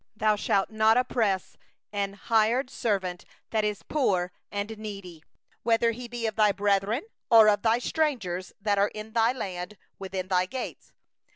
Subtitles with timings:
[0.19, 1.57] 14Thou shalt not oppress
[1.93, 5.23] a hired servant that is poor and needy,
[5.61, 9.77] whether he be of thy brethren, or of thy strangers that are in thy land
[9.99, 10.91] within thy gates.